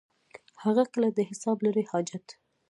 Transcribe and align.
هغه 0.63 0.83
کله 0.93 1.09
د 1.13 1.19
حساب 1.29 1.57
لري 1.65 1.83
حاجت. 1.91 2.25